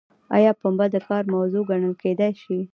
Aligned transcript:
ایا 0.35 0.51
پنبه 0.59 0.85
د 0.91 0.95
کار 1.07 1.23
موضوع 1.33 1.63
ګڼل 1.71 1.93
کیدای 2.03 2.31
شي؟ 2.41 2.57